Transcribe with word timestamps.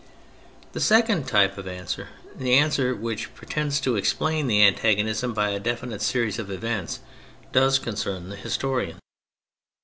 The 0.73 0.79
second 0.79 1.27
type 1.27 1.59
of 1.59 1.67
answer, 1.67 2.07
the 2.35 2.55
answer 2.55 2.95
which 2.95 3.35
pretends 3.35 3.79
to 3.81 3.95
explain 3.97 4.47
the 4.47 4.63
antagonism 4.63 5.31
by 5.31 5.51
a 5.51 5.59
definite 5.59 6.01
series 6.01 6.39
of 6.39 6.49
events, 6.49 7.01
does 7.51 7.77
concern 7.77 8.29
the 8.29 8.35
historian. 8.35 8.97